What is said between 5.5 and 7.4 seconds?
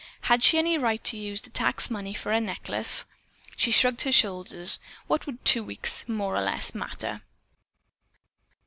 weeks more or less matter?